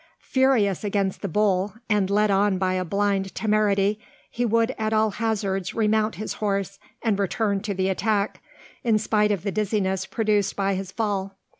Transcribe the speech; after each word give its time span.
Furious 0.23 0.83
against 0.83 1.21
the 1.21 1.27
bull, 1.27 1.75
and 1.87 2.09
led 2.09 2.31
on 2.31 2.57
by 2.57 2.73
a 2.73 2.83
blind 2.83 3.35
temerity, 3.35 3.99
he 4.31 4.43
would 4.43 4.73
at 4.79 4.93
all 4.93 5.11
hazards 5.11 5.75
remount 5.75 6.15
his 6.15 6.33
horse 6.41 6.79
and 7.03 7.19
return 7.19 7.59
to 7.61 7.75
the 7.75 7.87
attack, 7.87 8.41
in 8.83 8.97
spite 8.97 9.31
of 9.31 9.43
the 9.43 9.51
dizziness 9.51 10.07
produced 10.07 10.55
by 10.55 10.73
his 10.73 10.91
fall. 10.91 11.37